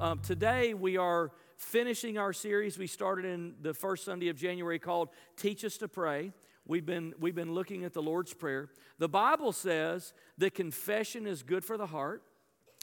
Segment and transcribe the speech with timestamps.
[0.00, 4.78] um, today we are finishing our series we started in the first Sunday of January
[4.78, 6.32] called Teach Us to Pray.
[6.66, 8.70] We've been, we've been looking at the Lord's Prayer.
[8.98, 12.22] The Bible says that confession is good for the heart.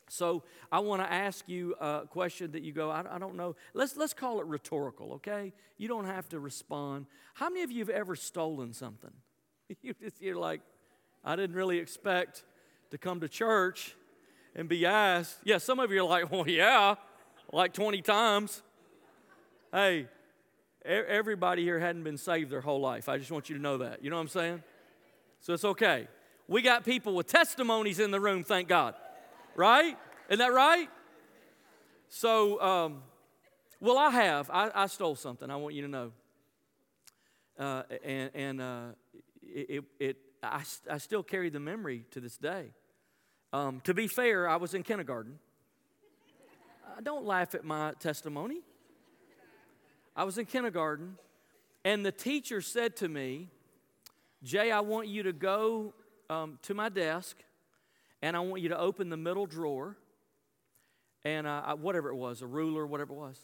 [0.10, 3.56] So I want to ask you a question that you go, I, I, don't know.
[3.74, 5.54] Let's, let's call it rhetorical, okay?
[5.78, 7.08] You don't have to respond.
[7.34, 9.14] How many of you have ever stolen something?
[9.82, 10.62] you just, you're like,
[11.26, 12.44] I didn't really expect
[12.92, 13.96] to come to church
[14.56, 15.38] and be asked.
[15.44, 16.96] Yeah, some of you are like, well, yeah,
[17.52, 18.62] like 20 times.
[19.72, 20.08] Hey,
[20.84, 23.10] everybody here hadn't been saved their whole life.
[23.10, 24.04] I just want you to know that.
[24.04, 24.64] You know what I'm saying?
[25.42, 26.08] So it's okay.
[26.48, 28.96] We got people with testimonies in the room, thank God.
[29.56, 29.98] Right?
[30.30, 30.90] Isn't that right?
[32.10, 33.04] So, um,
[33.80, 34.50] well, I have.
[34.52, 35.50] I, I, stole something.
[35.50, 36.12] I want you to know.
[37.60, 38.86] Uh, and and uh,
[39.44, 42.72] it, it, I, I still carry the memory to this day.
[43.52, 45.40] Um, to be fair, I was in kindergarten.
[47.04, 48.62] Don't laugh at my testimony.
[50.16, 51.18] I was in kindergarten,
[51.86, 53.50] and the teacher said to me,
[54.44, 55.94] Jay, I want you to go
[56.30, 57.38] um, to my desk,
[58.22, 59.96] and I want you to open the middle drawer,
[61.24, 63.40] and uh, whatever it was, a ruler, whatever it was.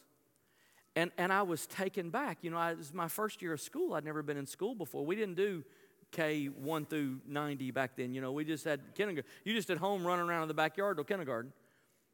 [0.95, 2.39] And, and I was taken back.
[2.41, 3.93] You know, I, it was my first year of school.
[3.93, 5.05] I'd never been in school before.
[5.05, 5.63] We didn't do
[6.11, 8.13] K 1 through 90 back then.
[8.13, 9.29] You know, we just had kindergarten.
[9.43, 11.51] You just at home running around in the backyard till kindergarten.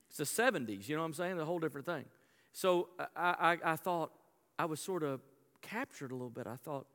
[0.10, 1.40] It's the 70s, you know what I'm saying?
[1.40, 2.06] A whole different thing.
[2.52, 4.12] So I, I, I thought,
[4.58, 5.22] I was sort of
[5.62, 6.48] captured a little bit.
[6.48, 6.88] I thought,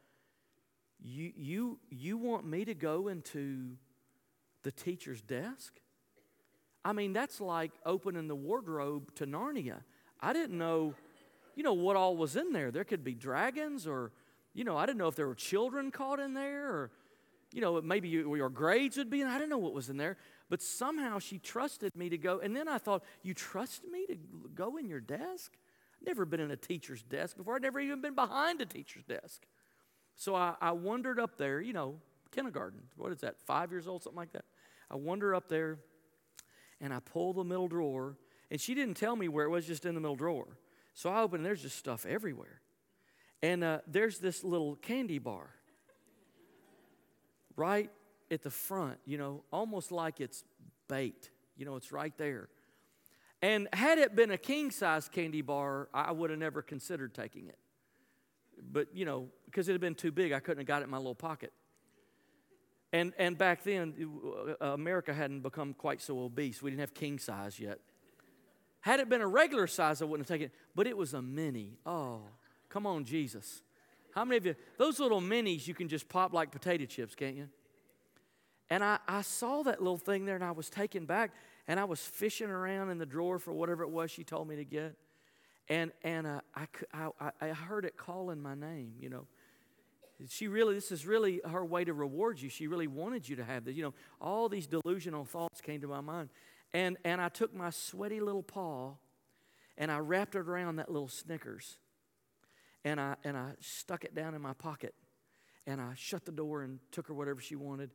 [1.02, 3.76] you, you, you want me to go into
[4.62, 5.74] the teacher's desk?
[6.84, 9.82] I mean, that's like opening the wardrobe to Narnia.
[10.20, 10.94] I didn't know,
[11.54, 12.70] you know, what all was in there.
[12.70, 14.12] There could be dragons or
[14.54, 16.90] you know, I didn't know if there were children caught in there or,
[17.54, 19.28] you know, maybe your grades would be in.
[19.28, 20.16] I didn't know what was in there.
[20.50, 22.40] But somehow she trusted me to go.
[22.40, 24.16] And then I thought, you trust me to
[24.56, 25.52] go in your desk?
[26.04, 27.54] Never been in a teacher's desk before.
[27.54, 29.46] I'd never even been behind a teacher's desk.
[30.16, 32.00] So I, I wandered up there, you know,
[32.32, 32.80] kindergarten.
[32.96, 34.44] What is that, five years old, something like that?
[34.90, 35.78] I wander up there
[36.80, 38.16] and I pull the middle drawer.
[38.50, 40.58] And she didn't tell me where it was, just in the middle drawer.
[40.92, 42.60] So I open and there's just stuff everywhere.
[43.42, 45.50] And uh, there's this little candy bar
[47.56, 47.90] right
[48.30, 50.44] at the front, you know, almost like it's
[50.88, 51.30] bait.
[51.56, 52.48] You know, it's right there.
[53.42, 57.48] And had it been a king size candy bar, I would have never considered taking
[57.48, 57.58] it.
[58.72, 60.90] But, you know, because it had been too big, I couldn't have got it in
[60.90, 61.52] my little pocket.
[62.92, 63.94] And, and back then,
[64.60, 66.62] uh, America hadn't become quite so obese.
[66.62, 67.80] We didn't have king size yet.
[68.80, 70.54] Had it been a regular size, I wouldn't have taken it.
[70.74, 71.78] But it was a mini.
[71.84, 72.22] Oh,
[72.74, 73.62] Come on, Jesus.
[74.14, 77.34] How many of you, those little minis you can just pop like potato chips, can't
[77.34, 77.48] you?
[78.70, 81.32] And I, I saw that little thing there and I was taken back
[81.66, 84.56] and I was fishing around in the drawer for whatever it was she told me
[84.56, 84.94] to get.
[85.68, 86.66] And, and uh, I,
[87.20, 89.26] I, I heard it calling my name, you know.
[90.28, 92.48] She really, this is really her way to reward you.
[92.48, 93.74] She really wanted you to have this.
[93.74, 96.28] You know, all these delusional thoughts came to my mind.
[96.72, 98.92] And, and I took my sweaty little paw
[99.76, 101.78] and I wrapped it around that little Snickers
[102.84, 104.94] and I, and I stuck it down in my pocket
[105.66, 107.90] and I shut the door and took her whatever she wanted.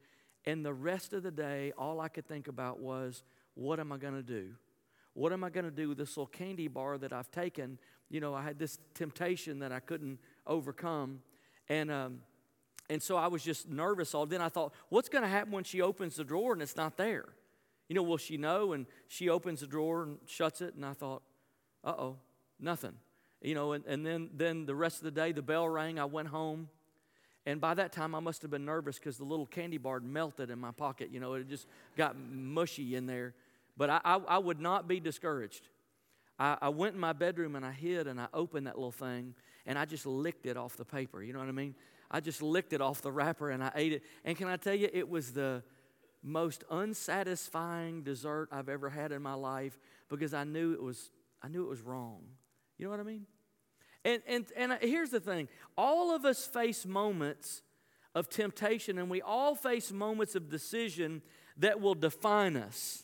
[0.45, 3.23] And the rest of the day, all I could think about was,
[3.53, 4.55] what am I going to do?
[5.13, 7.77] What am I going to do with this little candy bar that I've taken?
[8.09, 11.19] You know, I had this temptation that I couldn't overcome.
[11.67, 12.21] And, um,
[12.89, 14.25] and so I was just nervous all.
[14.25, 16.97] Then I thought, what's going to happen when she opens the drawer and it's not
[16.97, 17.25] there?
[17.87, 18.73] You know, will she know?
[18.73, 20.73] And she opens the drawer and shuts it.
[20.73, 21.21] And I thought,
[21.83, 22.17] uh oh,
[22.59, 22.93] nothing
[23.41, 25.99] you know, and, and then, then the rest of the day, the bell rang.
[25.99, 26.69] I went home.
[27.45, 30.49] And by that time, I must have been nervous because the little candy bar melted
[30.49, 31.09] in my pocket.
[31.11, 33.33] You know, it just got mushy in there.
[33.77, 35.69] But I, I, I would not be discouraged.
[36.37, 39.35] I, I, went in my bedroom and I hid and I opened that little thing
[39.65, 41.23] and I just licked it off the paper.
[41.23, 41.75] You know what I mean?
[42.11, 44.03] I just licked it off the wrapper and I ate it.
[44.25, 45.63] And can I tell you, it was the
[46.21, 49.77] most unsatisfying dessert I've ever had in my life
[50.09, 52.21] because I knew it was, I knew it was wrong.
[52.79, 53.25] You know what I mean?
[54.05, 57.61] And, and, and here's the thing all of us face moments
[58.15, 61.21] of temptation, and we all face moments of decision
[61.57, 63.03] that will define us.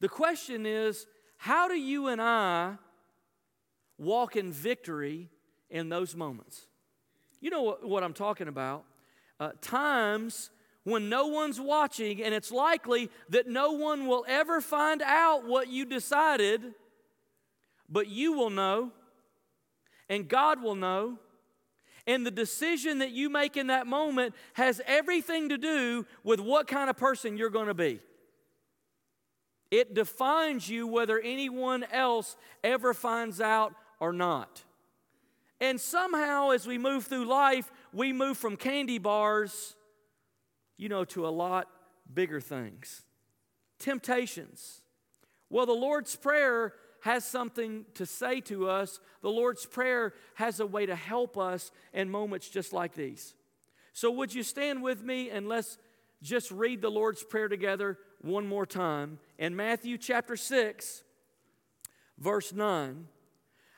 [0.00, 1.06] The question is
[1.36, 2.76] how do you and I
[3.98, 5.28] walk in victory
[5.68, 6.68] in those moments?
[7.40, 8.84] You know what, what I'm talking about.
[9.40, 10.50] Uh, times
[10.84, 15.68] when no one's watching, and it's likely that no one will ever find out what
[15.68, 16.74] you decided
[17.92, 18.90] but you will know,
[20.08, 21.18] and God will know.
[22.04, 26.66] And the decision that you make in that moment has everything to do with what
[26.66, 28.00] kind of person you're going to be.
[29.70, 34.64] It defines you whether anyone else ever finds out or not.
[35.60, 39.76] And somehow, as we move through life, we move from candy bars,
[40.76, 41.68] you know, to a lot
[42.12, 43.02] bigger things.
[43.78, 44.80] Temptations.
[45.48, 49.00] Well, the Lord's Prayer has something to say to us.
[49.22, 53.34] The Lord's Prayer has a way to help us in moments just like these.
[53.92, 55.78] So, would you stand with me and let's
[56.22, 59.18] just read the Lord's Prayer together one more time?
[59.36, 61.02] In Matthew chapter 6,
[62.18, 63.08] verse 9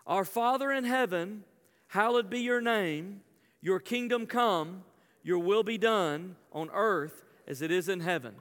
[0.07, 1.45] Our Father in heaven,
[1.89, 3.23] hallowed be your name,
[3.63, 4.85] your kingdom come,
[5.23, 8.35] your will be done on earth as it is in heaven.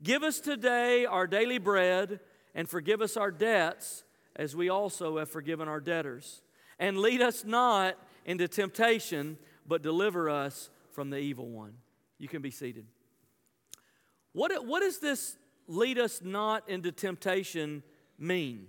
[0.00, 2.20] Give us today our daily bread
[2.54, 4.04] and forgive us our debts
[4.36, 6.42] as we also have forgiven our debtors.
[6.78, 11.74] And lead us not into temptation, but deliver us from the evil one.
[12.18, 12.86] You can be seated.
[14.32, 15.36] What, what does this
[15.66, 17.82] lead us not into temptation
[18.18, 18.66] mean?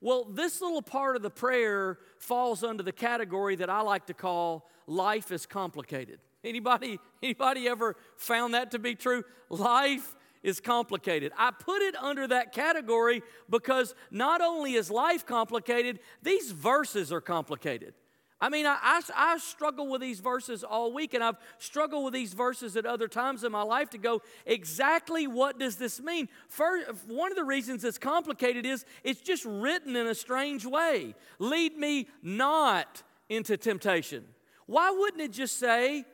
[0.00, 4.14] Well, this little part of the prayer falls under the category that I like to
[4.14, 6.20] call life is complicated.
[6.44, 9.24] Anybody, anybody ever found that to be true?
[9.48, 10.14] Life
[10.46, 11.32] is complicated.
[11.36, 17.20] I put it under that category because not only is life complicated, these verses are
[17.20, 17.94] complicated.
[18.40, 22.12] I mean, I, I, I, struggle with these verses all week, and I've struggled with
[22.12, 26.28] these verses at other times in my life to go, exactly what does this mean?
[26.48, 31.14] First, one of the reasons it's complicated is it's just written in a strange way.
[31.38, 34.24] Lead me not into temptation.
[34.66, 36.04] Why wouldn't it just say,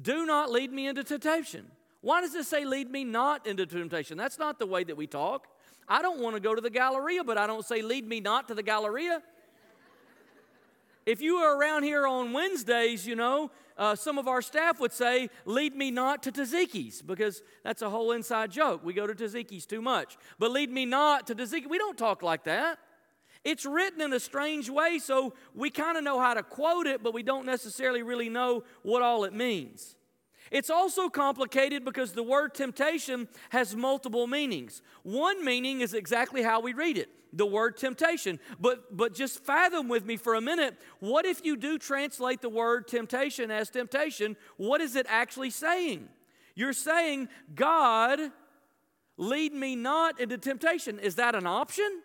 [0.00, 1.66] do not lead me into temptation?
[2.06, 4.16] Why does it say, lead me not into temptation?
[4.16, 5.48] That's not the way that we talk.
[5.88, 8.46] I don't want to go to the Galleria, but I don't say, lead me not
[8.46, 9.20] to the Galleria.
[11.04, 14.92] If you were around here on Wednesdays, you know, uh, some of our staff would
[14.92, 18.84] say, lead me not to Taziki's, because that's a whole inside joke.
[18.84, 20.16] We go to Taziki's too much.
[20.38, 21.68] But lead me not to Tzatziki.
[21.68, 22.78] We don't talk like that.
[23.42, 27.02] It's written in a strange way, so we kind of know how to quote it,
[27.02, 29.96] but we don't necessarily really know what all it means.
[30.50, 34.82] It's also complicated because the word temptation has multiple meanings.
[35.02, 38.40] One meaning is exactly how we read it the word temptation.
[38.58, 42.48] But, but just fathom with me for a minute what if you do translate the
[42.48, 44.36] word temptation as temptation?
[44.56, 46.08] What is it actually saying?
[46.54, 48.18] You're saying, God,
[49.18, 50.98] lead me not into temptation.
[50.98, 52.02] Is that an option?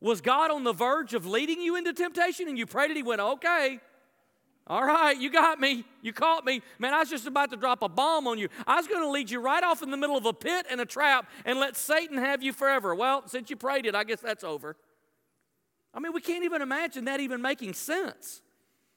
[0.00, 3.02] Was God on the verge of leading you into temptation and you prayed and He
[3.02, 3.80] went, okay?
[4.70, 5.84] All right, you got me.
[6.00, 6.62] You caught me.
[6.78, 8.48] Man, I was just about to drop a bomb on you.
[8.68, 10.80] I was going to lead you right off in the middle of a pit and
[10.80, 12.94] a trap and let Satan have you forever.
[12.94, 14.76] Well, since you prayed it, I guess that's over.
[15.92, 18.42] I mean, we can't even imagine that even making sense.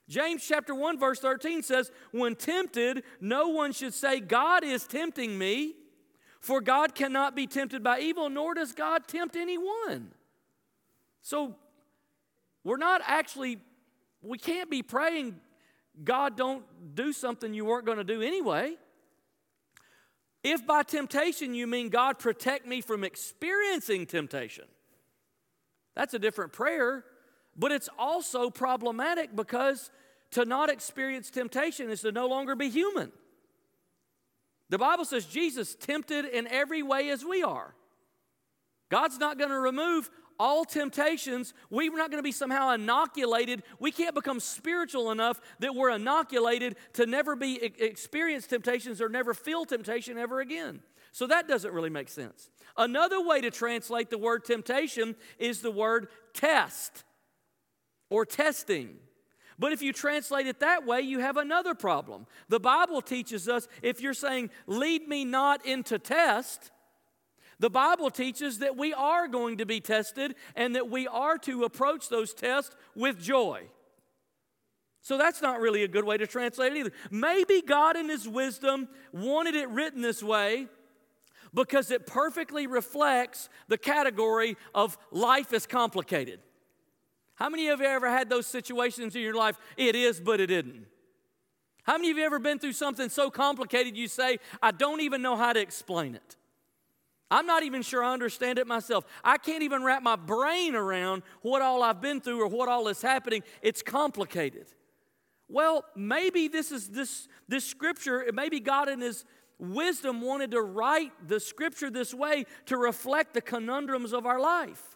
[0.07, 5.39] James chapter 1 verse 13 says, "When tempted, no one should say, God is tempting
[5.39, 5.75] me,
[6.39, 10.13] for God cannot be tempted by evil, nor does God tempt anyone."
[11.23, 11.55] So,
[12.63, 13.59] we're not actually
[14.21, 15.39] we can't be praying
[16.01, 16.63] God don't
[16.95, 18.75] do something you weren't going to do anyway.
[20.43, 24.65] If by temptation you mean God protect me from experiencing temptation,
[25.95, 27.05] that's a different prayer,
[27.55, 29.91] but it's also problematic because
[30.31, 33.11] to not experience temptation is to no longer be human.
[34.69, 37.75] The Bible says Jesus tempted in every way as we are.
[38.89, 40.09] God's not going to remove
[40.39, 43.63] all temptations, we're not going to be somehow inoculated.
[43.79, 49.33] We can't become spiritual enough that we're inoculated to never be experience temptations or never
[49.33, 50.81] feel temptation ever again.
[51.11, 52.49] So that doesn't really make sense.
[52.75, 57.03] Another way to translate the word temptation is the word test
[58.09, 58.95] or testing.
[59.59, 62.25] But if you translate it that way, you have another problem.
[62.49, 66.71] The Bible teaches us if you're saying, lead me not into test,
[67.63, 71.63] the Bible teaches that we are going to be tested and that we are to
[71.63, 73.63] approach those tests with joy.
[74.99, 76.91] So that's not really a good way to translate it either.
[77.09, 80.67] Maybe God, in His wisdom, wanted it written this way
[81.53, 86.41] because it perfectly reflects the category of life is complicated.
[87.35, 89.57] How many of you ever had those situations in your life?
[89.77, 90.85] It is, but it isn't.
[91.83, 95.21] How many of you ever been through something so complicated you say, I don't even
[95.21, 96.35] know how to explain it?
[97.33, 99.05] I'm not even sure I understand it myself.
[99.23, 102.87] I can't even wrap my brain around what all I've been through or what all
[102.89, 103.41] is happening.
[103.63, 104.67] It's complicated.
[105.49, 109.25] Well, maybe this is this this scripture, maybe God in his
[109.57, 114.95] wisdom wanted to write the scripture this way to reflect the conundrums of our life.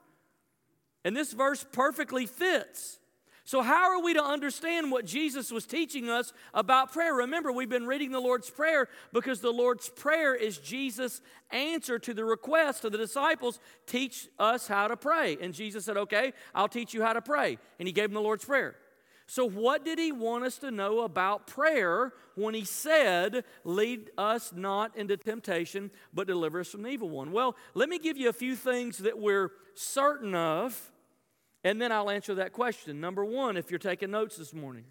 [1.04, 3.00] And this verse perfectly fits.
[3.48, 7.14] So, how are we to understand what Jesus was teaching us about prayer?
[7.14, 12.14] Remember, we've been reading the Lord's Prayer because the Lord's Prayer is Jesus' answer to
[12.14, 15.38] the request of the disciples teach us how to pray.
[15.40, 17.58] And Jesus said, Okay, I'll teach you how to pray.
[17.80, 18.76] And He gave them the Lord's Prayer.
[19.28, 24.52] So, what did He want us to know about prayer when He said, Lead us
[24.54, 27.32] not into temptation, but deliver us from the evil one?
[27.32, 30.92] Well, let me give you a few things that we're certain of
[31.68, 33.02] and then I'll answer that question.
[33.02, 34.86] Number one, if you're taking notes this morning,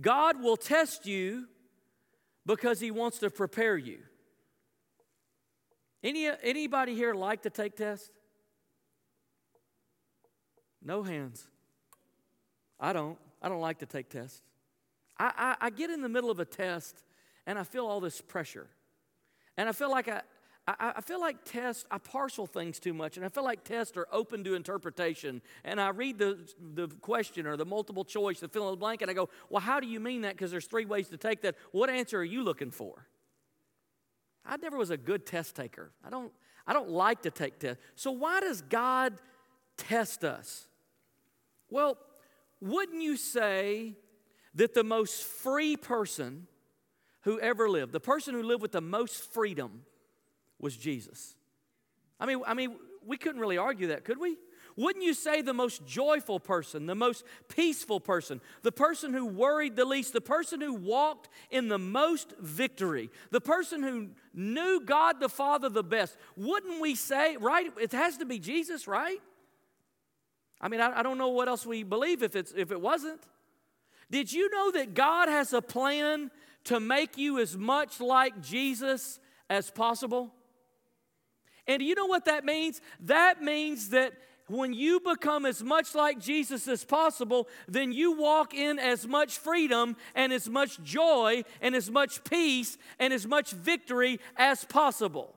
[0.00, 1.48] God will test you
[2.46, 3.98] because He wants to prepare you.
[6.04, 8.12] Any, anybody here like to take tests?
[10.80, 11.48] No hands.
[12.78, 13.18] I don't.
[13.42, 14.42] I don't like to take tests.
[15.18, 17.02] I, I, I get in the middle of a test
[17.44, 18.68] and I feel all this pressure.
[19.56, 20.22] And I feel like I,
[20.78, 23.96] I, I, feel like tests, I parcel things too much, and I feel like tests
[23.96, 25.40] are open to interpretation.
[25.64, 26.38] And I read the,
[26.74, 29.60] the question or the multiple choice, the fill in the blank, and I go, Well,
[29.60, 30.34] how do you mean that?
[30.34, 31.56] Because there's three ways to take that.
[31.72, 33.06] What answer are you looking for?
[34.44, 35.92] I never was a good test taker.
[36.04, 36.32] I don't,
[36.66, 37.82] I don't like to take tests.
[37.94, 39.14] So, why does God
[39.76, 40.66] test us?
[41.70, 41.96] Well,
[42.60, 43.94] wouldn't you say
[44.54, 46.46] that the most free person
[47.22, 49.84] who ever lived, the person who lived with the most freedom,
[50.60, 51.34] was Jesus.
[52.18, 52.76] I mean, I mean,
[53.06, 54.36] we couldn't really argue that, could we?
[54.76, 59.76] Wouldn't you say the most joyful person, the most peaceful person, the person who worried
[59.76, 65.20] the least, the person who walked in the most victory, the person who knew God
[65.20, 66.16] the Father the best?
[66.36, 67.72] Wouldn't we say, right?
[67.80, 69.20] It has to be Jesus, right?
[70.60, 73.20] I mean, I, I don't know what else we believe if, it's, if it wasn't.
[74.10, 76.30] Did you know that God has a plan
[76.64, 80.32] to make you as much like Jesus as possible?
[81.66, 82.80] And you know what that means?
[83.00, 84.14] That means that
[84.50, 89.38] when you become as much like Jesus as possible, then you walk in as much
[89.38, 95.34] freedom and as much joy and as much peace and as much victory as possible.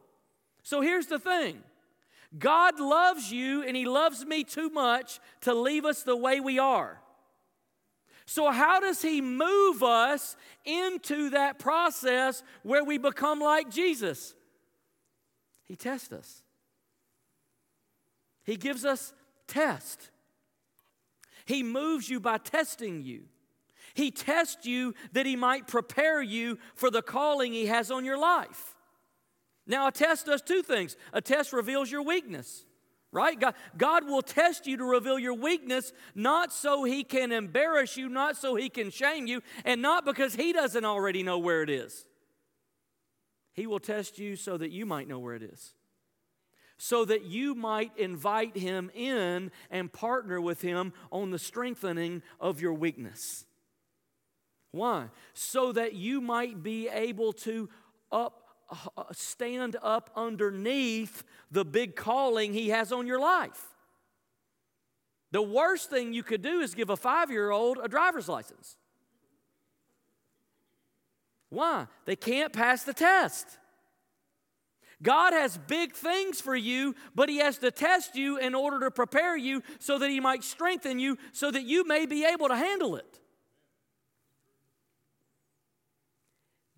[0.63, 1.61] So here's the thing
[2.37, 6.57] God loves you and He loves me too much to leave us the way we
[6.57, 6.99] are.
[8.25, 14.33] So, how does He move us into that process where we become like Jesus?
[15.73, 16.43] He tests us.
[18.43, 19.11] He gives us
[19.47, 20.11] test.
[21.45, 23.23] He moves you by testing you.
[23.95, 28.19] He tests you that he might prepare you for the calling he has on your
[28.19, 28.75] life.
[29.65, 30.95] Now, a test does two things.
[31.11, 32.65] A test reveals your weakness,
[33.11, 33.39] right?
[33.39, 38.09] God, God will test you to reveal your weakness, not so he can embarrass you,
[38.09, 41.71] not so he can shame you, and not because he doesn't already know where it
[41.71, 42.05] is.
[43.53, 45.73] He will test you so that you might know where it is.
[46.77, 52.59] So that you might invite him in and partner with him on the strengthening of
[52.59, 53.45] your weakness.
[54.71, 55.09] Why?
[55.33, 57.69] So that you might be able to
[58.11, 58.39] up
[58.97, 63.67] uh, stand up underneath the big calling he has on your life.
[65.31, 68.77] The worst thing you could do is give a five year old a driver's license.
[71.53, 71.85] Why?
[72.05, 73.59] They can't pass the test.
[75.03, 78.89] God has big things for you, but He has to test you in order to
[78.89, 82.55] prepare you so that He might strengthen you so that you may be able to
[82.55, 83.19] handle it.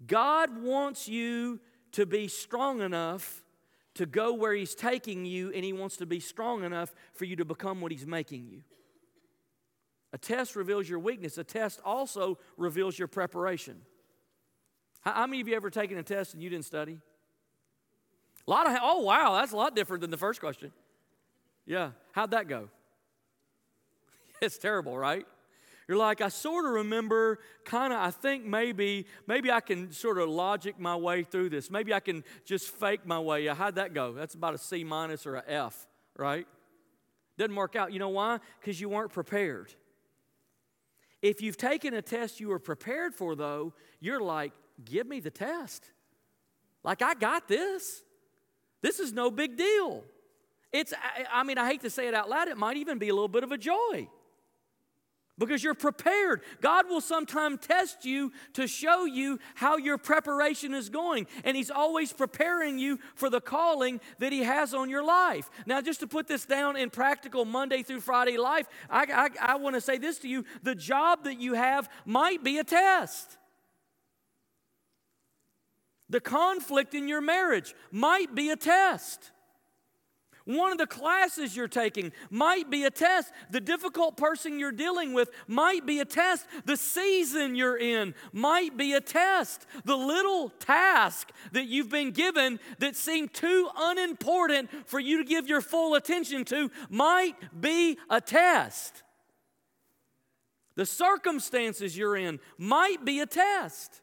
[0.05, 1.61] God wants you
[1.93, 3.43] to be strong enough
[3.93, 7.37] to go where He's taking you, and He wants to be strong enough for you
[7.37, 8.61] to become what He's making you.
[10.11, 13.81] A test reveals your weakness, a test also reveals your preparation.
[15.05, 16.97] How, how many of you ever taken a test and you didn't study?
[18.47, 20.71] A lot of, oh, wow, that's a lot different than the first question.
[21.65, 22.69] Yeah, how'd that go?
[24.41, 25.25] it's terrible, right?
[25.87, 30.17] You're like, I sort of remember, kind of, I think maybe, maybe I can sort
[30.17, 31.69] of logic my way through this.
[31.69, 33.45] Maybe I can just fake my way.
[33.45, 34.13] How'd that go?
[34.13, 36.47] That's about a C minus or a F, right?
[37.37, 37.93] Doesn't work out.
[37.93, 38.39] You know why?
[38.59, 39.73] Because you weren't prepared.
[41.21, 44.53] If you've taken a test you were prepared for, though, you're like,
[44.83, 45.89] give me the test.
[46.83, 48.03] Like, I got this.
[48.81, 50.03] This is no big deal.
[50.71, 50.93] It's,
[51.31, 53.29] I, mean, I hate to say it out loud, it might even be a little
[53.29, 54.09] bit of a joy
[55.37, 56.41] because you're prepared.
[56.61, 61.71] God will sometimes test you to show you how your preparation is going, and He's
[61.71, 65.49] always preparing you for the calling that He has on your life.
[65.65, 69.55] Now, just to put this down in practical Monday through Friday life, I, I, I
[69.55, 73.37] want to say this to you the job that you have might be a test.
[76.09, 79.31] The conflict in your marriage might be a test.
[80.45, 83.31] One of the classes you're taking might be a test.
[83.49, 86.45] The difficult person you're dealing with might be a test.
[86.65, 89.65] The season you're in might be a test.
[89.85, 95.47] The little task that you've been given that seemed too unimportant for you to give
[95.47, 99.01] your full attention to might be a test.
[100.75, 104.01] The circumstances you're in might be a test.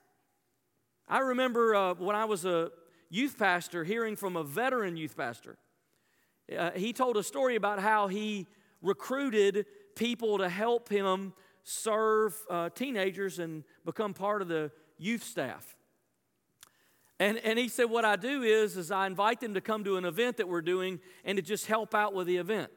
[1.09, 2.71] I remember uh, when I was a
[3.11, 5.59] youth pastor hearing from a veteran youth pastor
[6.57, 8.47] uh, he told a story about how he
[8.81, 11.33] recruited people to help him
[11.65, 15.77] serve uh, teenagers and become part of the youth staff.
[17.21, 19.97] And, and he said, What I do is, is I invite them to come to
[19.97, 22.71] an event that we're doing and to just help out with the event.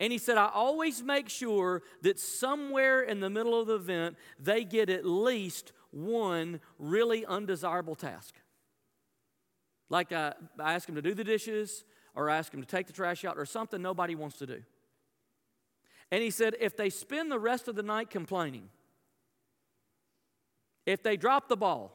[0.00, 4.16] And he said, I always make sure that somewhere in the middle of the event,
[4.38, 8.34] they get at least one really undesirable task.
[9.88, 11.84] Like I, I ask them to do the dishes,
[12.16, 14.62] or ask them to take the trash out or something nobody wants to do.
[16.10, 18.70] And he said, if they spend the rest of the night complaining,
[20.86, 21.92] if they drop the ball,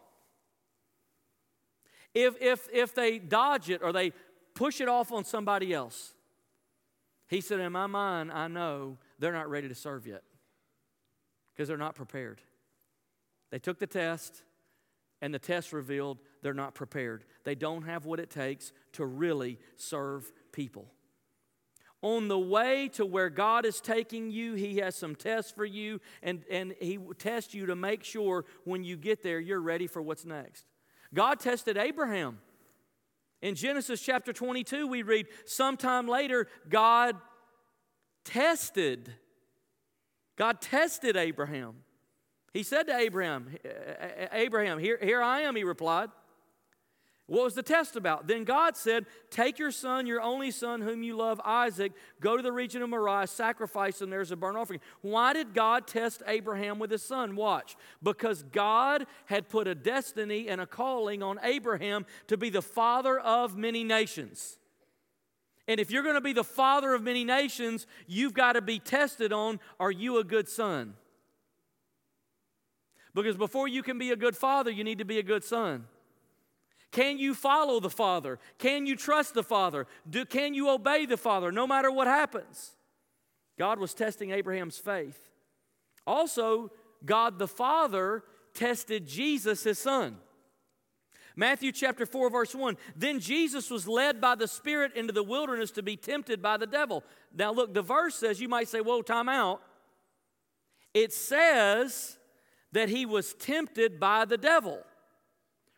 [2.14, 4.14] if, if, if they dodge it or they
[4.54, 6.14] push it off on somebody else,
[7.28, 10.24] he said, in my mind, I know they're not ready to serve yet
[11.54, 12.42] because they're not prepared.
[13.52, 14.44] They took the test,
[15.22, 17.26] and the test revealed they're not prepared.
[17.44, 20.88] They don't have what it takes to really serve people.
[22.02, 26.00] On the way to where God is taking you, He has some tests for you,
[26.24, 30.02] and, and He tests you to make sure when you get there, you're ready for
[30.02, 30.66] what's next.
[31.14, 32.40] God tested Abraham.
[33.42, 37.16] In Genesis chapter 22, we read, sometime later, God
[38.24, 39.14] tested.
[40.38, 41.78] God tested Abraham.
[42.54, 46.10] He said to Abraham, uh, uh, uh, Abraham, here, here I am, he replied.
[47.28, 48.28] What was the test about?
[48.28, 52.44] Then God said, Take your son, your only son, whom you love, Isaac, go to
[52.44, 54.82] the region of Moriah, sacrifice him there as a burnt offering.
[55.00, 57.38] Why did God test Abraham with his son?
[57.38, 57.78] Watch.
[58.04, 63.18] Because God had put a destiny and a calling on Abraham to be the father
[63.18, 64.58] of many nations.
[65.70, 68.78] And if you're going to be the father of many nations, you've got to be
[68.78, 70.96] tested on are you a good son?
[73.14, 75.86] Because before you can be a good father, you need to be a good son.
[76.92, 78.38] Can you follow the Father?
[78.58, 79.88] Can you trust the Father?
[80.10, 82.72] Do, can you obey the Father no matter what happens?
[83.58, 85.30] God was testing Abraham's faith.
[86.06, 86.72] Also,
[87.06, 90.18] God the Father tested Jesus, his son.
[91.36, 92.76] Matthew chapter 4, verse 1.
[92.96, 96.68] Then Jesus was led by the Spirit into the wilderness to be tempted by the
[96.68, 97.06] devil.
[97.34, 99.62] Now, look, the verse says, you might say, whoa, time out.
[100.94, 102.18] It says
[102.72, 104.82] that he was tempted by the devil.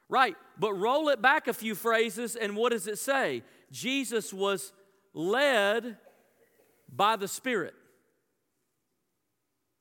[0.10, 3.44] Right, but roll it back a few phrases, and what does it say?
[3.72, 4.72] Jesus was
[5.14, 5.98] led
[6.88, 7.74] by the Spirit.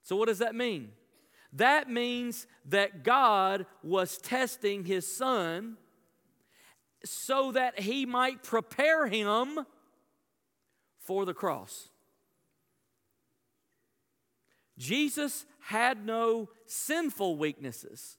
[0.03, 0.91] So, what does that mean?
[1.53, 5.77] That means that God was testing his son
[7.05, 9.67] so that he might prepare him
[11.01, 11.89] for the cross.
[14.79, 18.19] Jesus had no sinful weaknesses.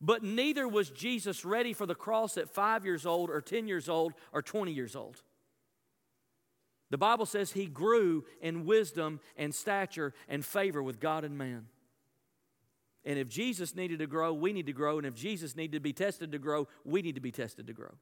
[0.00, 3.88] But neither was Jesus ready for the cross at five years old, or 10 years
[3.88, 5.22] old, or 20 years old.
[6.90, 11.66] The Bible says he grew in wisdom and stature and favor with God and man.
[13.04, 14.98] And if Jesus needed to grow, we need to grow.
[14.98, 17.72] And if Jesus needed to be tested to grow, we need to be tested to
[17.72, 17.94] grow.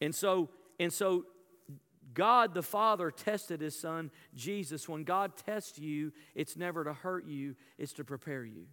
[0.00, 1.26] And so, and so
[2.16, 4.88] God the Father tested his son Jesus.
[4.88, 8.64] When God tests you, it's never to hurt you, it's to prepare you.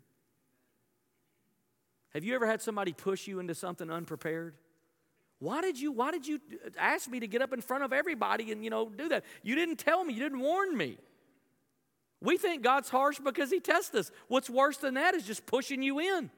[2.13, 4.55] Have you ever had somebody push you into something unprepared?
[5.39, 6.39] Why did you why did you
[6.77, 9.25] ask me to get up in front of everybody and you know do that?
[9.43, 10.97] You didn't tell me, you didn't warn me.
[12.21, 14.09] We think God's harsh because he tests us.
[14.29, 16.31] What's worse than that is just pushing you in.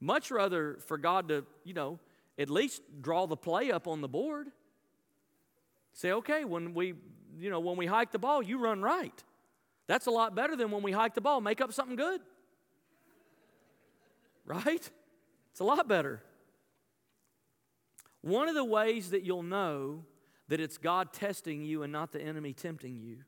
[0.00, 1.98] Much rather for God to, you know,
[2.38, 4.48] at least draw the play up on the board.
[5.92, 6.94] Say, okay, when we,
[7.36, 9.24] you know, when we hike the ball, you run right.
[9.88, 12.20] That's a lot better than when we hike the ball, make up something good.
[14.44, 14.90] Right?
[15.50, 16.22] It's a lot better.
[18.20, 20.04] One of the ways that you'll know
[20.48, 23.18] that it's God testing you and not the enemy tempting you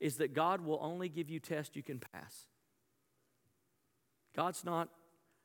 [0.00, 2.48] is that God will only give you tests you can pass.
[4.34, 4.88] God's not,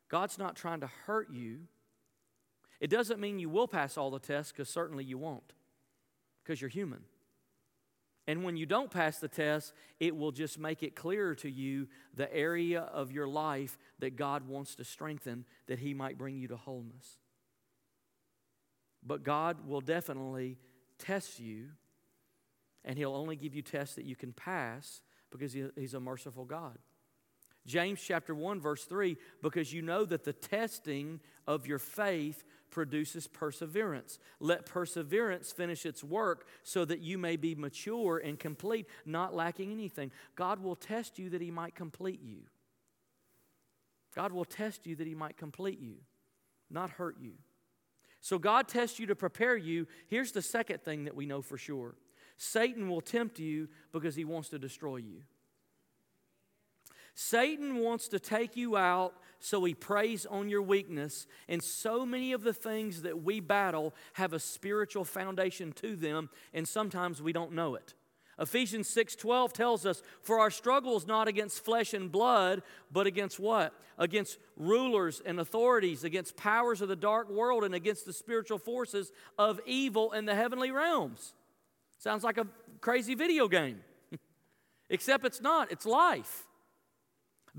[0.10, 1.62] God's not trying to hurt you.
[2.80, 5.54] It doesn't mean you will pass all the tests, because certainly you won't,
[6.44, 7.02] because you're human.
[8.28, 11.88] And when you don't pass the test, it will just make it clearer to you
[12.16, 16.48] the area of your life that God wants to strengthen that He might bring you
[16.50, 17.18] to wholeness.
[19.04, 20.58] But God will definitely
[21.00, 21.70] test you,
[22.86, 26.46] and He'll only give you tests that you can pass because he, He's a merciful
[26.46, 26.78] God.
[27.66, 33.28] James chapter 1, verse 3 because you know that the testing of your faith produces
[33.28, 34.20] perseverance.
[34.40, 39.72] Let perseverance finish its work so that you may be mature and complete, not lacking
[39.72, 40.12] anything.
[40.36, 42.44] God will test you that He might complete you.
[44.16, 45.96] God will test you that He might complete you,
[46.70, 47.34] not hurt you.
[48.22, 49.88] So God tests you to prepare you.
[50.08, 51.96] Here's the second thing that we know for sure
[52.38, 55.24] Satan will tempt you because he wants to destroy you.
[57.16, 61.28] Satan wants to take you out, so he preys on your weakness.
[61.48, 66.30] And so many of the things that we battle have a spiritual foundation to them,
[66.54, 67.94] and sometimes we don't know it.
[68.40, 73.38] Ephesians 6:12 tells us, "For our struggle is not against flesh and blood, but against
[73.38, 73.74] what?
[73.98, 79.12] Against rulers and authorities, against powers of the dark world, and against the spiritual forces
[79.38, 81.34] of evil in the heavenly realms."
[81.98, 82.48] Sounds like a
[82.80, 83.84] crazy video game.
[84.90, 86.48] Except it's not, it's life.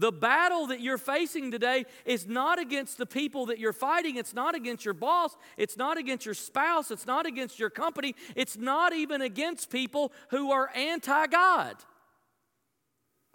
[0.00, 4.16] The battle that you're facing today is not against the people that you're fighting.
[4.16, 5.36] It's not against your boss.
[5.58, 6.90] It's not against your spouse.
[6.90, 8.14] It's not against your company.
[8.34, 11.76] It's not even against people who are anti God.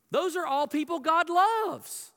[0.09, 2.11] Those are all people God loves.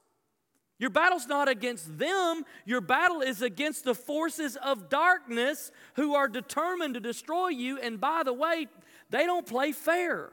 [0.78, 6.28] Your battle's not against them, your battle is against the forces of darkness who are
[6.28, 7.78] determined to destroy you.
[7.78, 8.68] And by the way,
[9.11, 10.30] they don't play fair.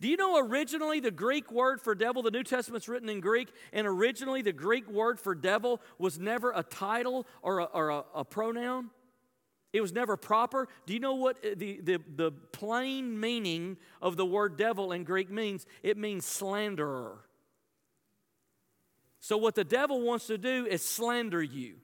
[0.00, 3.48] Do you know originally the Greek word for devil, the New Testament's written in Greek,
[3.72, 8.04] and originally the Greek word for devil was never a title or a, or a,
[8.14, 8.90] a pronoun?
[9.72, 10.68] It was never proper.
[10.86, 15.30] Do you know what the, the, the plain meaning of the word devil in Greek
[15.30, 15.66] means?
[15.82, 17.18] It means slanderer.
[19.20, 21.76] So, what the devil wants to do is slander you.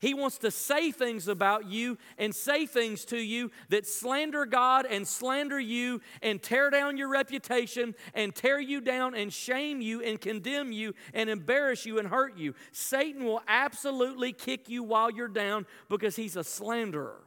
[0.00, 4.86] He wants to say things about you and say things to you that slander God
[4.86, 10.00] and slander you and tear down your reputation and tear you down and shame you
[10.00, 12.54] and condemn you and embarrass you and hurt you.
[12.70, 17.24] Satan will absolutely kick you while you're down because he's a slanderer.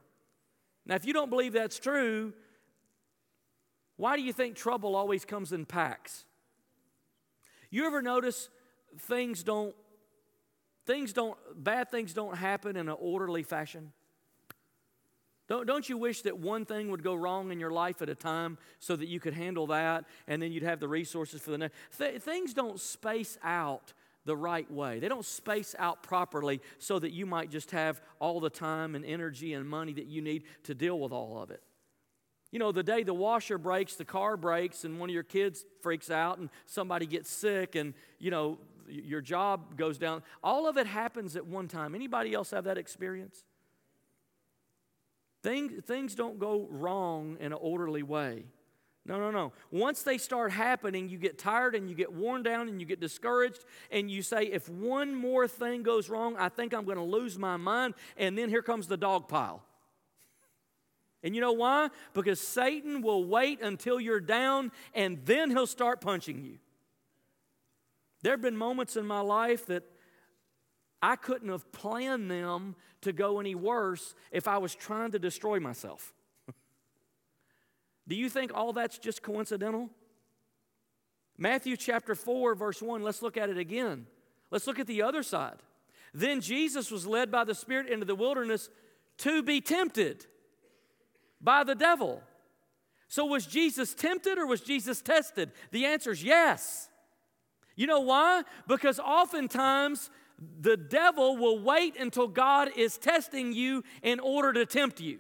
[0.86, 2.32] Now, if you don't believe that's true,
[3.98, 6.24] why do you think trouble always comes in packs?
[7.70, 8.50] You ever notice
[8.98, 9.76] things don't
[10.86, 13.92] things don't, bad things don't happen in an orderly fashion.
[15.48, 18.16] Don't, don't you wish that one thing would go wrong in your life at a
[18.16, 21.58] time so that you could handle that and then you'd have the resources for the
[21.58, 21.76] next?
[21.98, 25.00] Th- things don't space out the right way.
[25.00, 29.04] They don't space out properly so that you might just have all the time and
[29.04, 31.62] energy and money that you need to deal with all of it.
[32.52, 35.66] You know, the day the washer breaks, the car breaks, and one of your kids
[35.82, 38.60] freaks out, and somebody gets sick, and, you know,
[38.92, 40.24] your job goes down.
[40.44, 41.96] All of it happens at one time.
[41.96, 43.44] Anybody else have that experience?
[45.44, 48.44] Things, things don't go wrong in an orderly way.
[49.04, 49.52] No, no, no.
[49.72, 53.00] Once they start happening, you get tired and you get worn down and you get
[53.00, 57.04] discouraged, and you say, if one more thing goes wrong, I think I'm going to
[57.04, 57.96] lose my mind.
[58.16, 59.64] And then here comes the dog pile.
[61.24, 61.90] And you know why?
[62.14, 66.58] Because Satan will wait until you're down and then he'll start punching you.
[68.22, 69.84] There have been moments in my life that
[71.02, 75.60] I couldn't have planned them to go any worse if I was trying to destroy
[75.60, 76.14] myself.
[78.08, 79.90] Do you think all that's just coincidental?
[81.38, 84.06] Matthew chapter 4, verse 1, let's look at it again.
[84.52, 85.58] Let's look at the other side.
[86.14, 88.70] Then Jesus was led by the Spirit into the wilderness
[89.20, 90.26] to be tempted
[91.40, 92.22] by the devil.
[93.08, 95.52] So, was Jesus tempted or was Jesus tested?
[95.72, 96.90] The answer is yes.
[97.76, 98.44] You know why?
[98.68, 100.10] Because oftentimes
[100.60, 105.20] the devil will wait until God is testing you in order to tempt you.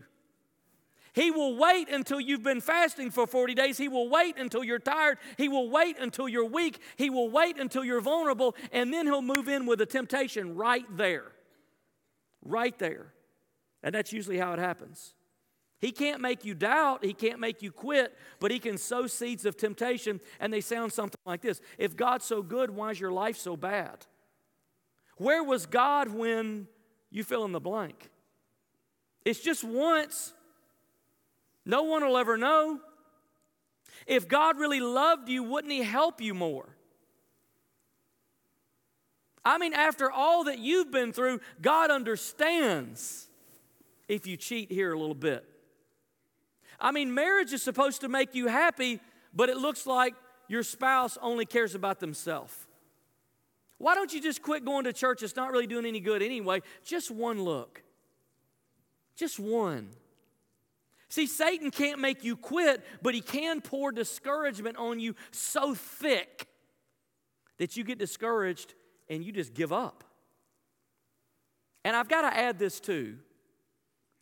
[1.13, 3.77] He will wait until you've been fasting for 40 days.
[3.77, 5.17] He will wait until you're tired.
[5.37, 6.79] He will wait until you're weak.
[6.95, 8.55] He will wait until you're vulnerable.
[8.71, 11.25] And then he'll move in with a temptation right there.
[12.43, 13.13] Right there.
[13.83, 15.13] And that's usually how it happens.
[15.81, 19.45] He can't make you doubt, he can't make you quit, but he can sow seeds
[19.45, 23.11] of temptation, and they sound something like this If God's so good, why is your
[23.11, 24.05] life so bad?
[25.17, 26.67] Where was God when
[27.09, 28.09] you fill in the blank?
[29.25, 30.33] It's just once.
[31.65, 32.79] No one will ever know.
[34.05, 36.69] If God really loved you, wouldn't He help you more?
[39.43, 43.27] I mean, after all that you've been through, God understands
[44.07, 45.47] if you cheat here a little bit.
[46.81, 48.99] I mean, marriage is supposed to make you happy,
[49.33, 50.15] but it looks like
[50.47, 52.53] your spouse only cares about themselves.
[53.77, 55.23] Why don't you just quit going to church?
[55.23, 56.61] It's not really doing any good anyway.
[56.83, 57.83] Just one look.
[59.15, 59.89] Just one.
[61.09, 66.47] See, Satan can't make you quit, but he can pour discouragement on you so thick
[67.57, 68.73] that you get discouraged
[69.09, 70.05] and you just give up.
[71.83, 73.17] And I've got to add this too,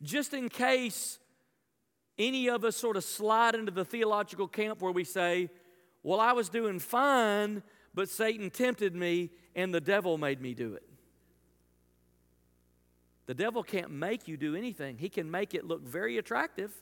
[0.02, 1.19] just in case
[2.18, 5.50] any of us sort of slide into the theological camp where we say,
[6.02, 7.62] Well, I was doing fine,
[7.94, 10.82] but Satan tempted me and the devil made me do it.
[13.26, 14.98] The devil can't make you do anything.
[14.98, 16.72] He can make it look very attractive,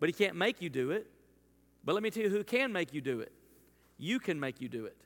[0.00, 1.06] but he can't make you do it.
[1.84, 3.32] But let me tell you who can make you do it.
[3.98, 4.96] You can make you do it.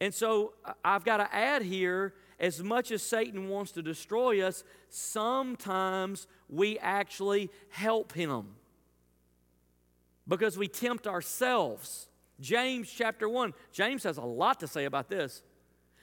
[0.00, 0.54] And so
[0.84, 6.78] I've got to add here as much as Satan wants to destroy us, sometimes we
[6.78, 8.56] actually help him
[10.26, 12.08] because we tempt ourselves.
[12.40, 15.42] James chapter 1, James has a lot to say about this.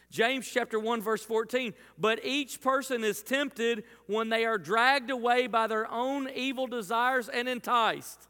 [0.10, 5.48] James chapter 1 verse 14, but each person is tempted when they are dragged away
[5.48, 8.28] by their own evil desires and enticed.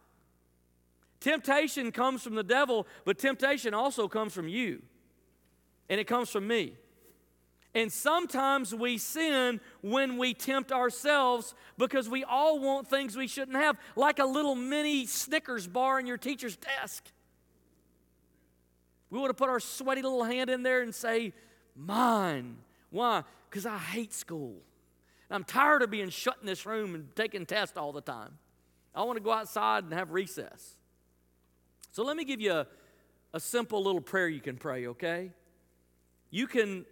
[1.19, 4.81] Temptation comes from the devil, but temptation also comes from you.
[5.89, 6.75] And it comes from me.
[7.73, 13.55] And sometimes we sin when we tempt ourselves because we all want things we shouldn't
[13.55, 17.05] have, like a little mini Snickers bar in your teacher's desk.
[19.09, 21.33] We want to put our sweaty little hand in there and say,
[21.75, 22.57] Mine.
[22.89, 23.23] Why?
[23.49, 24.55] Because I hate school.
[25.29, 28.37] I'm tired of being shut in this room and taking tests all the time.
[28.93, 30.75] I want to go outside and have recess.
[31.93, 32.67] So let me give you a,
[33.33, 35.31] a simple little prayer you can pray, okay?
[36.29, 36.85] You can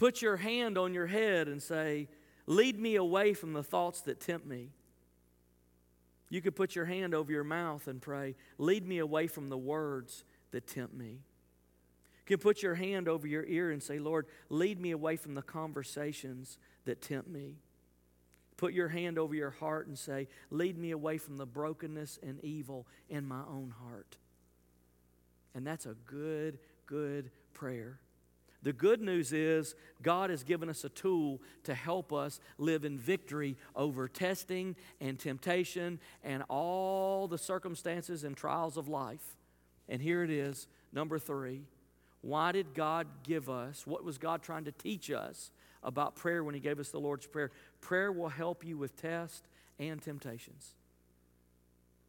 [0.00, 2.08] put your hand on your head and say,
[2.46, 4.70] Lead me away from the thoughts that tempt me.
[6.30, 9.58] You could put your hand over your mouth and pray, Lead me away from the
[9.58, 11.18] words that tempt me.
[12.26, 15.34] You can put your hand over your ear and say, Lord, lead me away from
[15.34, 17.56] the conversations that tempt me.
[18.56, 22.42] Put your hand over your heart and say, Lead me away from the brokenness and
[22.42, 24.16] evil in my own heart.
[25.54, 28.00] And that's a good, good prayer.
[28.62, 32.98] The good news is God has given us a tool to help us live in
[32.98, 39.36] victory over testing and temptation and all the circumstances and trials of life.
[39.88, 41.62] And here it is, number three.
[42.22, 43.86] Why did God give us?
[43.86, 45.50] What was God trying to teach us
[45.82, 47.50] about prayer when He gave us the Lord's Prayer?
[47.80, 50.74] Prayer will help you with tests and temptations.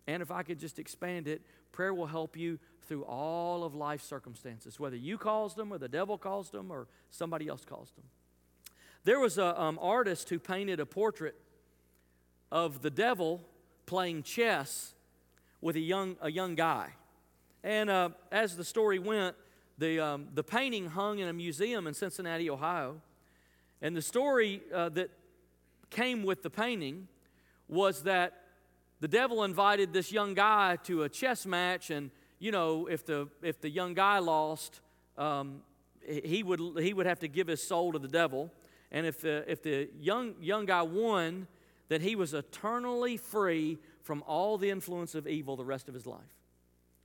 [0.07, 4.05] And if I could just expand it, prayer will help you through all of life's
[4.05, 8.05] circumstances, whether you caused them or the devil caused them or somebody else caused them.
[9.03, 11.35] There was an um, artist who painted a portrait
[12.51, 13.41] of the devil
[13.85, 14.93] playing chess
[15.61, 16.89] with a young, a young guy.
[17.63, 19.35] And uh, as the story went,
[19.77, 23.01] the, um, the painting hung in a museum in Cincinnati, Ohio.
[23.81, 25.09] And the story uh, that
[25.89, 27.07] came with the painting
[27.67, 28.40] was that
[29.01, 33.27] the devil invited this young guy to a chess match, and you know, if the
[33.41, 34.79] if the young guy lost,
[35.17, 35.61] um,
[36.07, 38.51] he would he would have to give his soul to the devil,
[38.91, 41.47] and if the if the young young guy won,
[41.89, 46.05] that he was eternally free from all the influence of evil the rest of his
[46.05, 46.19] life.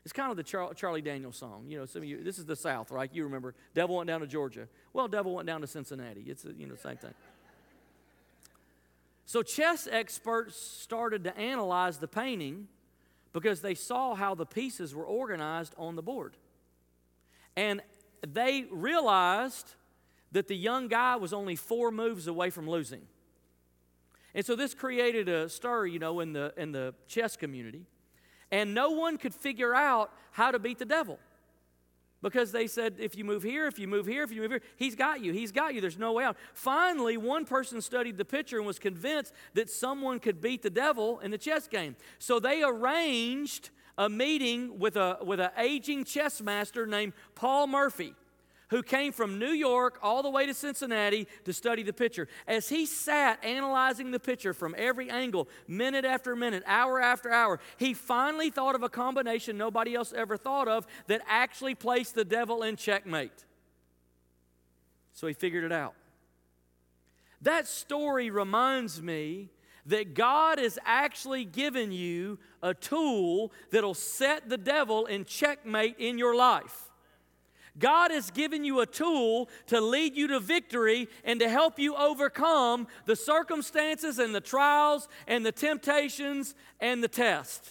[0.04, 1.64] It's kind of the Char- Charlie Daniels song.
[1.66, 3.10] You know, some of you, this is the South, right?
[3.12, 4.68] You remember, devil went down to Georgia.
[4.92, 6.24] Well, devil went down to Cincinnati.
[6.28, 7.12] It's, a, you know, same thing.
[9.26, 12.68] So chess experts started to analyze the painting
[13.32, 16.36] because they saw how the pieces were organized on the board.
[17.56, 17.82] And
[18.26, 19.74] they realized
[20.30, 23.02] that the young guy was only four moves away from losing.
[24.32, 27.84] And so this created a stir, you know, in the, in the chess community.
[28.52, 31.18] And no one could figure out how to beat the devil.
[32.22, 34.62] Because they said, if you move here, if you move here, if you move here,
[34.76, 36.36] he's got you, he's got you, there's no way out.
[36.54, 41.20] Finally, one person studied the picture and was convinced that someone could beat the devil
[41.20, 41.94] in the chess game.
[42.18, 48.14] So they arranged a meeting with a with an aging chess master named Paul Morphy
[48.68, 52.26] who came from New York all the way to Cincinnati to study the picture.
[52.46, 57.60] As he sat analyzing the picture from every angle, minute after minute, hour after hour,
[57.76, 62.24] he finally thought of a combination nobody else ever thought of that actually placed the
[62.24, 63.44] devil in checkmate.
[65.12, 65.94] So he figured it out.
[67.42, 69.50] That story reminds me
[69.86, 76.18] that God has actually given you a tool that'll set the devil in checkmate in
[76.18, 76.85] your life.
[77.78, 81.94] God has given you a tool to lead you to victory and to help you
[81.94, 87.70] overcome the circumstances and the trials and the temptations and the test.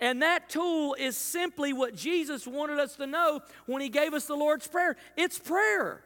[0.00, 4.26] And that tool is simply what Jesus wanted us to know when He gave us
[4.26, 6.02] the Lord's Prayer it's prayer.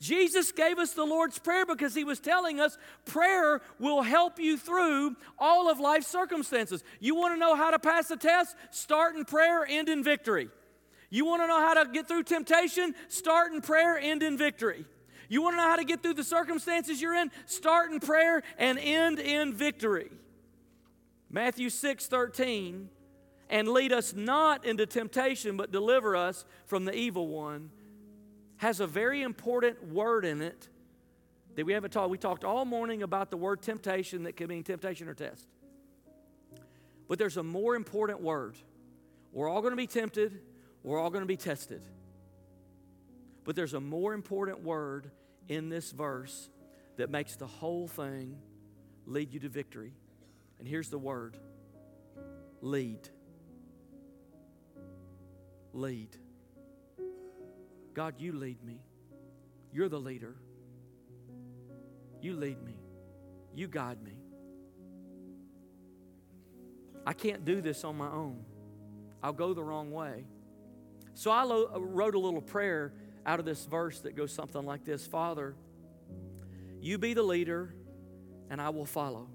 [0.00, 4.56] Jesus gave us the Lord's Prayer because He was telling us prayer will help you
[4.56, 6.82] through all of life's circumstances.
[6.98, 8.56] You want to know how to pass a test?
[8.72, 10.48] Start in prayer, end in victory.
[11.12, 12.94] You want to know how to get through temptation?
[13.08, 14.86] Start in prayer, end in victory.
[15.28, 17.30] You want to know how to get through the circumstances you're in?
[17.44, 20.10] Start in prayer and end in victory.
[21.28, 22.88] Matthew 6 13,
[23.50, 27.70] and lead us not into temptation, but deliver us from the evil one
[28.56, 30.68] has a very important word in it
[31.56, 32.08] that we haven't talked.
[32.08, 35.46] We talked all morning about the word temptation that can mean temptation or test.
[37.06, 38.56] But there's a more important word.
[39.30, 40.40] We're all going to be tempted,
[40.82, 41.82] we're all going to be tested.
[43.44, 45.10] But there's a more important word
[45.48, 46.48] in this verse
[46.96, 48.38] that makes the whole thing
[49.06, 49.94] lead you to victory.
[50.58, 51.36] And here's the word
[52.60, 53.08] lead.
[55.72, 56.16] Lead.
[57.94, 58.80] God, you lead me.
[59.72, 60.36] You're the leader.
[62.20, 62.74] You lead me.
[63.54, 64.16] You guide me.
[67.04, 68.44] I can't do this on my own.
[69.22, 70.24] I'll go the wrong way.
[71.14, 72.92] So I lo- wrote a little prayer
[73.24, 75.54] out of this verse that goes something like this Father,
[76.80, 77.74] you be the leader,
[78.50, 79.28] and I will follow.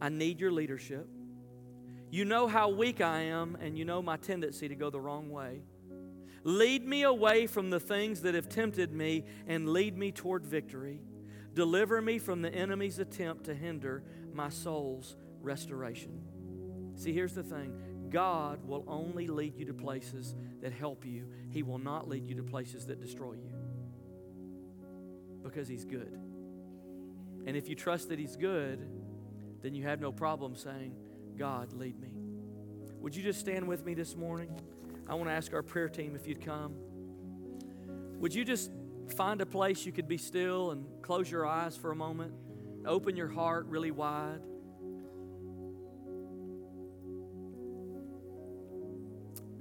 [0.00, 1.06] I need your leadership.
[2.10, 5.30] You know how weak I am, and you know my tendency to go the wrong
[5.30, 5.62] way.
[6.44, 11.00] Lead me away from the things that have tempted me and lead me toward victory.
[11.54, 16.22] Deliver me from the enemy's attempt to hinder my soul's restoration.
[16.96, 17.72] See, here's the thing
[18.14, 22.36] God will only lead you to places that help you, He will not lead you
[22.36, 23.52] to places that destroy you
[25.42, 26.16] because He's good.
[27.44, 28.88] And if you trust that He's good,
[29.62, 30.94] then you have no problem saying,
[31.36, 32.12] God, lead me.
[33.00, 34.60] Would you just stand with me this morning?
[35.08, 36.76] I want to ask our prayer team if you'd come.
[38.20, 38.70] Would you just
[39.16, 42.32] find a place you could be still and close your eyes for a moment?
[42.86, 44.40] Open your heart really wide.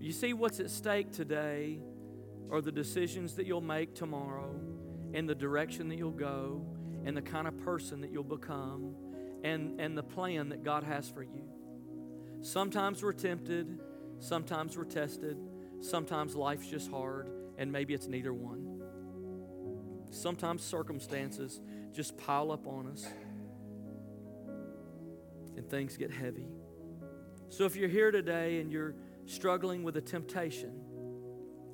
[0.04, 1.80] You see, what's at stake today
[2.52, 4.54] are the decisions that you'll make tomorrow,
[5.14, 6.66] and the direction that you'll go,
[7.06, 8.96] and the kind of person that you'll become,
[9.44, 11.44] and, and the plan that God has for you.
[12.42, 13.80] Sometimes we're tempted
[14.24, 15.38] Sometimes we're tested.
[15.82, 18.82] Sometimes life's just hard, and maybe it's neither one.
[20.12, 21.60] Sometimes circumstances
[21.92, 23.06] just pile up on us,
[25.58, 26.48] and things get heavy.
[27.50, 30.74] So if you're here today and you're struggling with a temptation,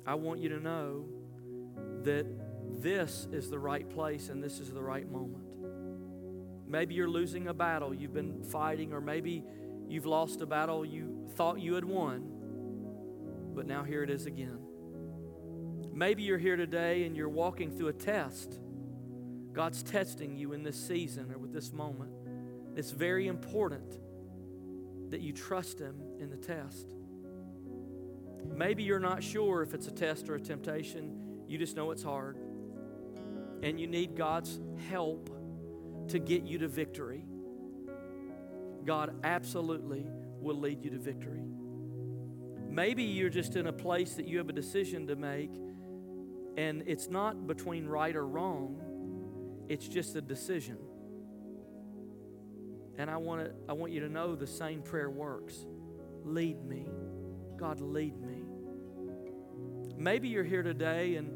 [0.06, 1.04] I want you to know
[2.02, 2.26] that
[2.80, 5.44] this is the right place and this is the right moment.
[6.66, 9.44] Maybe you're losing a battle you've been fighting, or maybe
[9.88, 12.40] you've lost a battle you thought you had won
[13.54, 14.58] but now here it is again.
[15.92, 18.58] Maybe you're here today and you're walking through a test.
[19.52, 22.12] God's testing you in this season or with this moment.
[22.76, 23.98] It's very important
[25.10, 26.94] that you trust Him in the test.
[28.44, 32.02] Maybe you're not sure if it's a test or a temptation, you just know it's
[32.02, 32.36] hard.
[33.62, 35.30] And you need God's help
[36.08, 37.24] to get you to victory.
[38.84, 40.06] God absolutely
[40.40, 41.44] will lead you to victory.
[42.68, 45.50] Maybe you're just in a place that you have a decision to make,
[46.56, 48.80] and it's not between right or wrong,
[49.68, 50.78] it's just a decision.
[52.96, 55.66] And I want, to, I want you to know the same prayer works.
[56.24, 56.86] Lead me.
[57.60, 58.42] God, lead me.
[59.96, 61.30] Maybe you're here today, and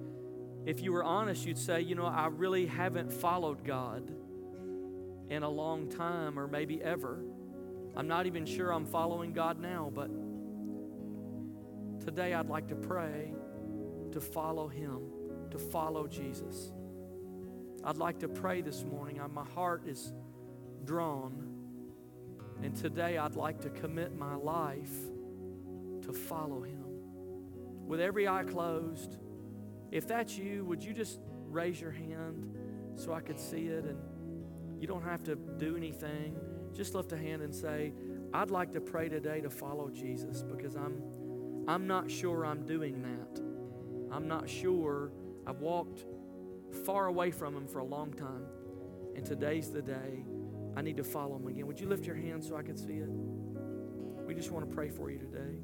[0.67, 4.11] if you were honest, you'd say, you know, I really haven't followed God
[5.29, 7.23] in a long time, or maybe ever.
[7.95, 10.11] I'm not even sure I'm following God now, but
[12.05, 13.33] Today, I'd like to pray
[14.13, 15.01] to follow Him,
[15.51, 16.71] to follow Jesus.
[17.83, 19.19] I'd like to pray this morning.
[19.33, 20.13] My heart is
[20.85, 21.49] drawn.
[22.63, 24.93] And today, I'd like to commit my life
[26.07, 26.85] to follow Him.
[27.87, 29.19] With every eye closed,
[29.91, 32.57] if that's you, would you just raise your hand
[32.97, 33.85] so I could see it?
[33.85, 33.99] And
[34.81, 36.37] you don't have to do anything.
[36.75, 37.93] Just lift a hand and say,
[38.33, 41.03] I'd like to pray today to follow Jesus because I'm
[41.67, 43.41] I'm not sure I'm doing that.
[44.15, 45.13] I'm not sure.
[45.47, 46.05] I've walked
[46.85, 48.45] far away from Him for a long time.
[49.17, 50.25] And today's the day
[50.77, 51.67] I need to follow Him again.
[51.67, 53.09] Would you lift your hand so I could see it?
[54.27, 55.59] We just want to pray for you today.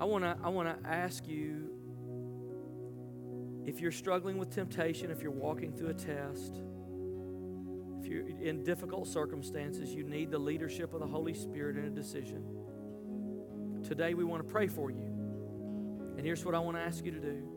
[0.00, 1.70] I want to I want to ask you
[3.64, 6.60] if you're struggling with temptation, if you're walking through a test,
[8.00, 11.90] if you're in difficult circumstances, you need the leadership of the Holy Spirit in a
[11.90, 12.44] decision.
[13.82, 15.14] Today we want to pray for you.
[16.16, 17.48] And here's what I want to ask you to do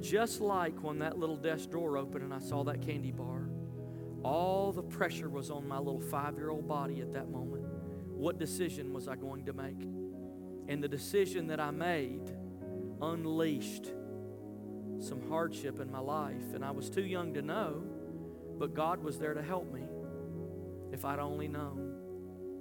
[0.00, 3.48] just like when that little desk drawer opened and I saw that candy bar,
[4.22, 7.64] all the pressure was on my little five year old body at that moment.
[8.08, 10.07] What decision was I going to make?
[10.68, 12.30] And the decision that I made
[13.00, 13.90] unleashed
[15.00, 16.54] some hardship in my life.
[16.54, 17.82] And I was too young to know,
[18.58, 19.84] but God was there to help me
[20.92, 21.94] if I'd only known.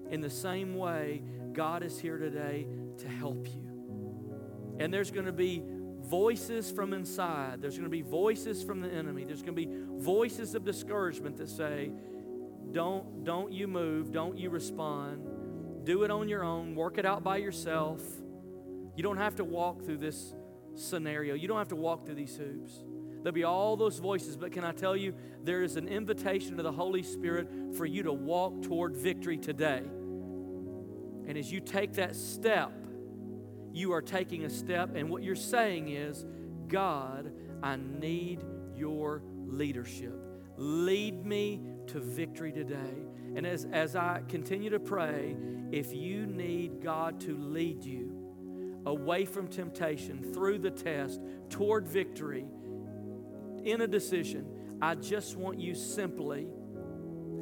[0.10, 1.22] In the same way,
[1.54, 2.68] God is here today
[3.00, 4.76] to help you.
[4.80, 5.64] And there's going to be
[6.02, 7.62] voices from inside.
[7.62, 9.26] There's going to be voices from the enemy.
[9.26, 9.70] There's going to be
[10.02, 11.92] voices of discouragement that say,
[12.72, 15.27] don't, don't you move, don't you respond.
[15.88, 18.02] Do it on your own, work it out by yourself.
[18.98, 20.34] You don't have to walk through this
[20.76, 21.34] scenario.
[21.34, 22.84] You don't have to walk through these hoops.
[23.24, 25.14] There'll be all those voices, but can I tell you,
[25.46, 29.82] there is an invitation to the Holy Spirit for you to walk toward victory today.
[31.26, 32.74] And as you take that step,
[33.72, 36.26] you are taking a step, and what you're saying is,
[36.68, 37.32] God,
[37.64, 38.44] I need
[38.76, 40.20] your leadership.
[40.58, 43.06] Lead me to victory today.
[43.36, 45.36] And as, as I continue to pray,
[45.72, 51.20] if you need God to lead you away from temptation, through the test,
[51.50, 52.46] toward victory,
[53.64, 54.48] in a decision,
[54.82, 56.48] I just want you simply,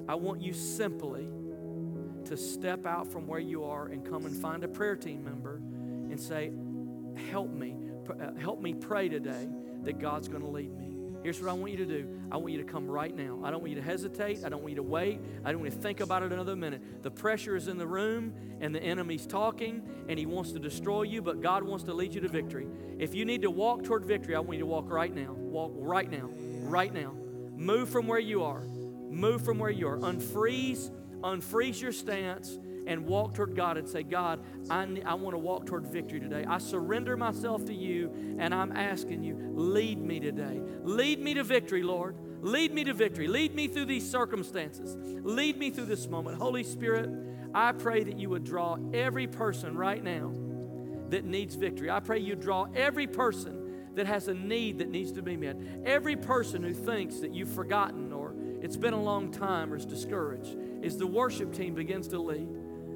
[0.08, 1.28] I want you simply
[2.26, 5.58] to step out from where you are and come and find a prayer team member
[5.58, 6.52] and say,
[7.30, 7.76] Help me.
[8.10, 9.48] Uh, help me pray today
[9.84, 10.85] that God's going to lead me.
[11.26, 12.22] Here's what I want you to do.
[12.32, 13.40] I want you to come right now.
[13.44, 14.46] I don't want you to hesitate.
[14.46, 15.20] I don't want you to wait.
[15.44, 17.02] I don't want you to think about it another minute.
[17.02, 21.02] The pressure is in the room and the enemy's talking and he wants to destroy
[21.02, 22.68] you, but God wants to lead you to victory.
[23.00, 25.32] If you need to walk toward victory, I want you to walk right now.
[25.32, 26.30] Walk right now.
[26.62, 27.16] Right now.
[27.56, 28.62] Move from where you are.
[28.62, 29.98] Move from where you are.
[29.98, 35.38] Unfreeze, unfreeze your stance and walk toward God and say, God, I, I want to
[35.38, 36.46] walk toward victory today.
[36.48, 40.62] I surrender myself to you, and I'm asking you, lead me today.
[40.84, 42.16] Lead me to victory, Lord.
[42.42, 43.28] Lead me to victory.
[43.28, 44.96] Lead me through these circumstances.
[45.24, 46.38] Lead me through this moment.
[46.38, 47.10] Holy Spirit,
[47.54, 50.34] I pray that you would draw every person right now
[51.10, 51.90] that needs victory.
[51.90, 53.62] I pray you draw every person
[53.96, 55.58] that has a need that needs to be met.
[55.86, 59.86] Every person who thinks that you've forgotten or it's been a long time or is
[59.86, 60.58] discouraged.
[60.84, 62.48] As the worship team begins to lead,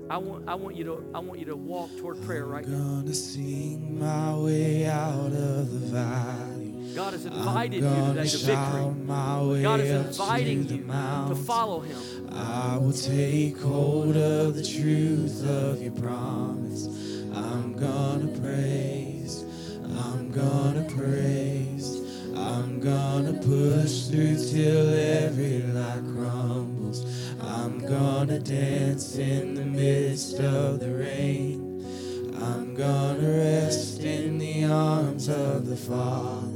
[0.09, 2.71] I want, I want you to I want you to walk toward prayer right I'm
[2.71, 3.11] gonna now.
[3.11, 6.93] sing my way out of the valley.
[6.95, 9.61] God has invited you today to victory.
[9.61, 12.27] God is inviting you to follow Him.
[12.31, 16.87] I will take hold of the truth of your promise.
[17.35, 19.45] I'm gonna praise.
[19.83, 21.97] I'm gonna praise.
[22.35, 27.05] I'm gonna push through till every lie crumbles.
[27.41, 31.85] I'm gonna dance in the midst of the rain.
[32.41, 36.47] I'm gonna rest in the arms of the Father.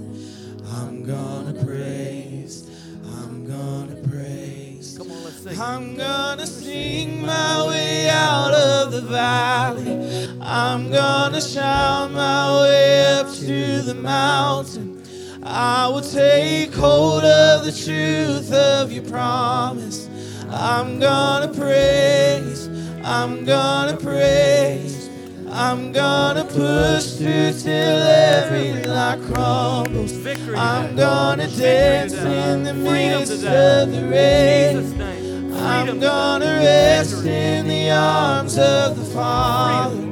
[0.76, 2.70] I'm gonna praise.
[3.06, 4.98] I'm gonna praise.
[4.98, 5.60] Come on, let's sing.
[5.60, 10.40] I'm gonna sing my way out of the valley.
[10.42, 15.04] I'm gonna shout my way up to the mountain.
[15.44, 20.10] I will take hold of the truth of your promise.
[20.56, 22.68] I'm gonna praise,
[23.04, 25.10] I'm gonna praise,
[25.50, 30.14] I'm gonna push through till every lock crumbles.
[30.56, 35.52] I'm gonna dance in the midst of the rain.
[35.56, 40.08] I'm gonna rest in the arms of the Father.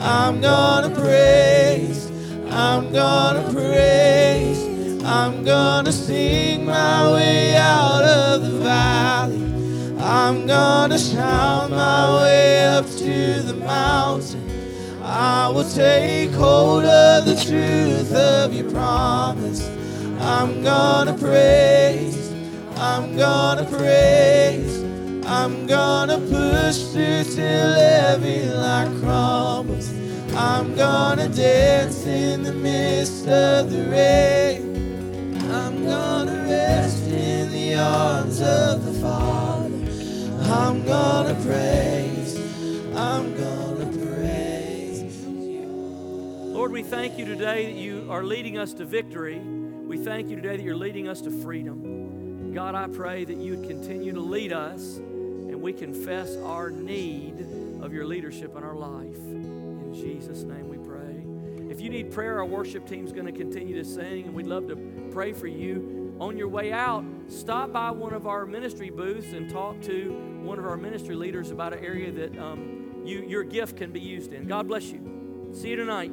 [0.00, 2.10] I'm gonna praise,
[2.50, 9.53] I'm gonna praise, I'm gonna sing my way out of the valley.
[10.16, 14.48] I'm gonna shout my way up to the mountain.
[15.02, 19.68] I will take hold of the truth of your promise.
[20.20, 22.32] I'm gonna praise,
[22.76, 24.84] I'm gonna praise,
[25.26, 29.92] I'm gonna push through till every light crumbles.
[30.36, 35.34] I'm gonna dance in the midst of the rain.
[35.50, 39.23] I'm gonna rest in the arms of the Father.
[40.54, 42.36] I'm gonna praise.
[42.94, 45.26] I'm gonna praise.
[45.26, 49.40] Lord, we thank you today that you are leading us to victory.
[49.40, 52.52] We thank you today that you're leading us to freedom.
[52.54, 57.40] God, I pray that you would continue to lead us and we confess our need
[57.82, 59.16] of your leadership in our life.
[59.16, 61.26] In Jesus' name we pray.
[61.68, 64.68] If you need prayer, our worship team's going to continue to sing, and we'd love
[64.68, 64.76] to
[65.10, 69.50] pray for you on your way out, stop by one of our ministry booths and
[69.50, 73.76] talk to one of our ministry leaders about an area that um, you, your gift
[73.76, 74.46] can be used in.
[74.46, 75.50] God bless you.
[75.52, 76.10] See you tonight.